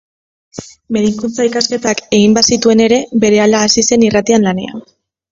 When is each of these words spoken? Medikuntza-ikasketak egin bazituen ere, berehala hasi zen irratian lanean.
Medikuntza-ikasketak 0.95 1.99
egin 2.19 2.33
bazituen 2.37 2.81
ere, 2.85 2.97
berehala 3.25 3.59
hasi 3.67 3.85
zen 3.91 4.07
irratian 4.07 4.49
lanean. 4.49 4.81